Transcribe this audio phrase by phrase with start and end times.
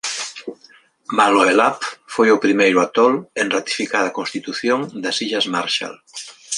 [1.17, 1.79] Maloelap
[2.13, 5.95] foi o primeiro atol en ratificar a constitución da Illas Marshall.